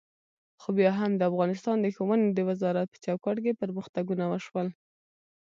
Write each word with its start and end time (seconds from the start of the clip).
خو 0.61 0.69
بیا 0.77 0.91
هم 0.99 1.11
د 1.15 1.21
افغانستان 1.31 1.77
د 1.81 1.87
ښوونې 1.95 2.27
د 2.31 2.39
وزارت 2.49 2.87
په 2.91 2.97
چوکاټ 3.05 3.37
کې 3.43 3.59
پرمختګونه 3.61 4.23
وشول. 4.27 4.67